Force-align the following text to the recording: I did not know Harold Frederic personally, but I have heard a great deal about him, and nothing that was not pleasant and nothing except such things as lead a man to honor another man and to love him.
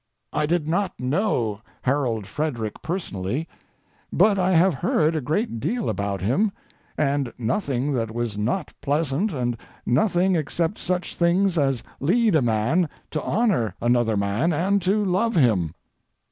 I 0.33 0.47
did 0.47 0.67
not 0.67 0.99
know 0.99 1.61
Harold 1.83 2.25
Frederic 2.25 2.81
personally, 2.81 3.47
but 4.11 4.39
I 4.39 4.53
have 4.55 4.73
heard 4.73 5.15
a 5.15 5.21
great 5.21 5.59
deal 5.59 5.89
about 5.91 6.21
him, 6.21 6.51
and 6.97 7.31
nothing 7.37 7.93
that 7.93 8.09
was 8.09 8.35
not 8.35 8.73
pleasant 8.81 9.31
and 9.31 9.55
nothing 9.85 10.35
except 10.35 10.79
such 10.79 11.13
things 11.15 11.55
as 11.55 11.83
lead 11.99 12.33
a 12.33 12.41
man 12.41 12.89
to 13.11 13.21
honor 13.21 13.75
another 13.79 14.17
man 14.17 14.51
and 14.51 14.81
to 14.81 15.05
love 15.05 15.35
him. 15.35 15.75